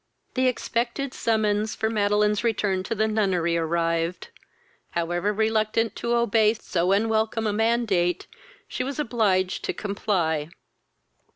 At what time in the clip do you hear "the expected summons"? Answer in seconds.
0.33-1.75